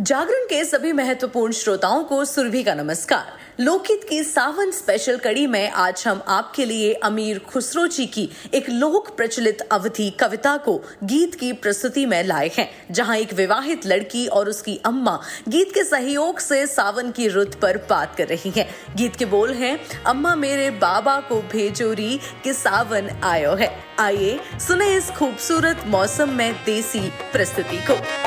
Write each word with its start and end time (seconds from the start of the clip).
जागरण 0.00 0.44
के 0.44 0.64
सभी 0.64 0.92
महत्वपूर्ण 0.92 1.52
श्रोताओं 1.52 2.04
को 2.04 2.24
सुरभि 2.24 2.62
का 2.62 2.74
नमस्कार। 2.74 3.62
लोकगीत 3.62 4.04
की 4.08 4.22
सावन 4.24 4.70
स्पेशल 4.70 5.16
कड़ी 5.16 5.46
में 5.46 5.70
आज 5.70 6.04
हम 6.06 6.22
आपके 6.28 6.64
लिए 6.64 6.92
अमीर 6.92 7.38
खुसरो 7.38 7.86
जी 7.86 8.06
की 8.06 8.28
एक 8.54 8.70
लोक 8.70 9.16
प्रचलित 9.16 9.60
अवधि 9.60 10.08
कविता 10.10 10.56
को 10.56 10.76
गीत 11.04 11.34
की 11.34 11.52
प्रस्तुति 11.52 12.06
में 12.06 12.22
लाए 12.24 12.50
हैं, 12.58 12.68
जहाँ 12.90 13.16
एक 13.16 13.34
विवाहित 13.34 13.86
लड़की 13.86 14.26
और 14.26 14.48
उसकी 14.48 14.80
अम्मा 14.84 15.18
गीत 15.48 15.74
के 15.74 15.84
सहयोग 15.84 16.38
से 16.38 16.66
सावन 16.66 17.10
की 17.10 17.28
रुत 17.28 17.54
पर 17.54 17.78
बात 17.90 18.16
कर 18.16 18.26
रही 18.26 18.50
हैं। 18.50 18.68
गीत 18.96 19.16
के 19.16 19.24
बोल 19.24 19.52
हैं, 19.52 19.78
अम्मा 20.06 20.34
मेरे 20.34 20.70
बाबा 20.70 21.18
को 21.20 21.42
भेजोरी 21.52 22.18
कि 22.44 22.54
सावन 22.54 23.10
आयो 23.24 23.54
है। 23.54 23.70
आइए 23.98 24.40
सुने 24.60 24.94
इस 24.94 25.10
खूबसूरत 25.10 25.84
मौसम 25.86 26.28
में 26.28 26.52
देसी 26.64 27.08
प्रस्तुति 27.32 27.84
को। 27.90 28.19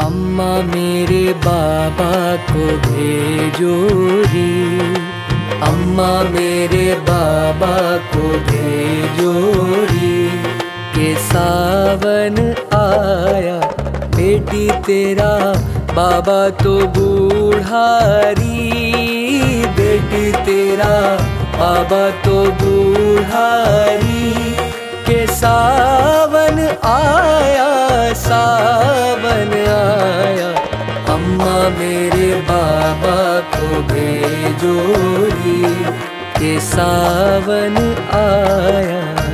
अम्मा 0.00 0.52
मेरे 0.62 1.24
बाबा 1.44 2.14
को 2.48 2.64
भेजोरी 2.86 4.50
अम्मा 5.62 6.08
मेरे 6.30 6.88
बाबा 7.08 7.76
को 8.10 8.28
भेजोरी 8.48 10.18
के 10.96 11.14
सावन 11.20 12.36
आया, 12.76 13.56
बेटी 14.16 14.68
तेरा 14.86 15.32
बाबा 15.92 16.38
तो 16.62 16.74
बूढ़ारी। 16.96 18.44
बेटी 19.78 20.32
तेरा 20.46 20.94
बाबा 21.56 22.04
तो 22.24 22.36
बूढ़ारी। 22.60 24.32
के 25.06 25.26
सावन 25.32 26.58
आया 26.84 27.75
मेरे 31.70 32.34
बाबा 32.48 33.18
को 33.54 33.82
भेजोरी 33.92 35.62
के 36.38 36.58
सावन 36.60 37.76
आया। 38.14 39.25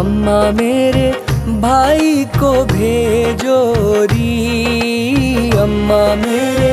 अम्मा 0.00 0.40
मेरे 0.56 1.08
भाई 1.62 2.24
को 2.36 2.50
भेजोरी 2.64 4.28
अम्मा 5.62 6.04
मेरे 6.20 6.70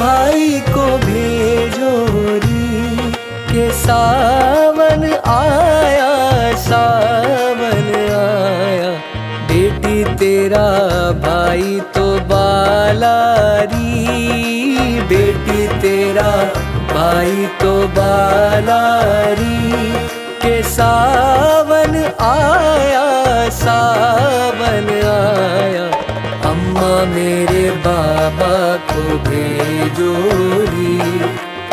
भाई 0.00 0.60
को 0.68 0.84
भेजोरी 1.04 2.66
के 3.52 3.64
सावन 3.78 5.04
आया 5.34 6.10
सावन 6.66 7.88
आया। 8.18 8.90
बेटी 9.52 10.04
तेरा 10.20 10.66
भाई 11.24 11.80
तो 11.96 12.06
बालारी 12.32 13.94
बेटी 15.12 15.66
तेरा 15.80 16.30
भाई 16.92 17.46
तो 17.62 17.72
बालारी 17.98 19.58
के 20.42 20.62
आया 20.74 21.07
सावन 23.68 24.88
आया। 25.08 25.86
अम्मा 26.50 26.92
मेरे 27.14 27.64
बाबा 27.86 28.54
को 28.90 29.02
भेजोरी 29.28 30.96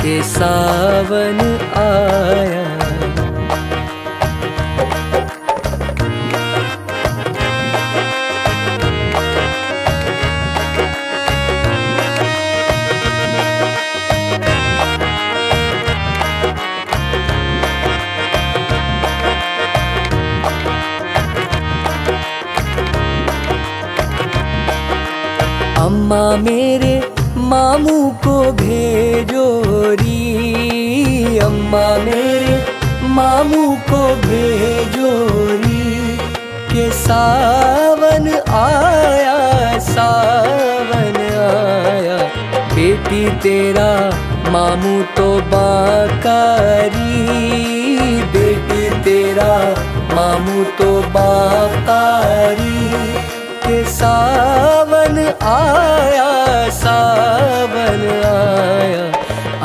के 0.02 0.16
सावन 0.24 1.40
आया। 1.84 2.65
अम्मा 25.96 26.36
मेरे 26.36 27.14
मामू 27.50 28.10
को 28.24 28.52
भेजोरी 28.52 30.18
अम्मा 31.38 31.98
मेरे 31.98 32.66
मामू 33.10 33.78
को 33.90 34.16
भेजोरी 34.16 36.18
के 36.74 36.92
सावन 36.92 38.28
आया 38.56 39.80
सावन 39.88 41.16
आया। 41.46 42.18
बेटी 42.76 43.24
तेरा 43.40 43.90
मामू 44.52 45.02
तो 45.18 45.32
बाकारी। 45.56 47.00
बेटी 48.36 48.90
तेरा 49.00 49.54
मामू 50.16 50.64
तो 50.64 51.02
बाकारी। 51.16 52.74
के 53.68 53.84
सावन 53.86 55.18
आया 55.44 56.70
सावन 56.70 58.02
आया। 58.26 59.06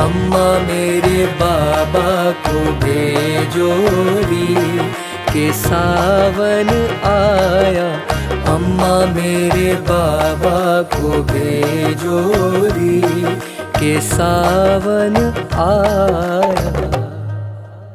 अम्मा 0.04 0.46
मेरे 0.58 1.26
बाबा 1.26 2.30
को 2.46 2.60
भेजोरी 2.84 4.54
के 5.32 5.52
सावन 5.52 6.68
आया। 7.04 7.88
अम्मा 8.54 8.94
मेरे 9.14 9.74
बाबा 9.74 10.82
को 10.94 11.22
भेजोरी 11.22 13.00
के 13.80 14.00
सावन 14.00 15.16
आया। 15.52 16.88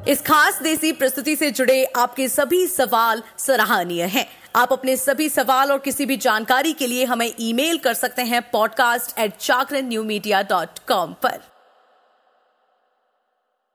इस 0.08 0.22
खास 0.22 0.60
देसी 0.64 0.92
प्रस्तुति 0.92 1.36
से 1.36 1.52
जुड़े 1.52 1.84
आपके 1.98 2.28
सभी 2.30 2.68
सवाल 2.68 3.22
सराहनीय 3.38 4.04
हैं। 4.04 4.26
आप 4.56 4.72
अपने 4.74 4.96
सभी 4.98 5.28
सवाल 5.30 5.72
और 5.72 5.80
किसी 5.80 6.06
भी 6.06 6.16
जानकारी 6.18 6.72
के 6.74 6.88
लिए 6.88 7.06
हमें 7.06 7.32
ईमेल 7.40 7.78
कर 7.78 7.94
सकते 7.94 8.22
हैं 8.22 8.42
podcast 8.52 9.18
at 9.20 9.36
Chakar 9.38 9.82
new 9.82 10.04
media 10.04 10.42
dot 10.42 10.80
com 10.88 11.14
पर। 11.24 11.40